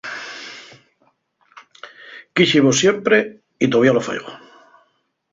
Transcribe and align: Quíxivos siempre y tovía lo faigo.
Quíxivos 2.35 2.79
siempre 2.83 3.17
y 3.63 3.65
tovía 3.71 3.93
lo 3.95 4.05
faigo. 4.07 4.31